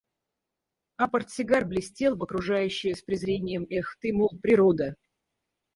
[0.97, 4.95] А портсигар блестел в окружающее с презрением:– Эх, ты, мол, природа!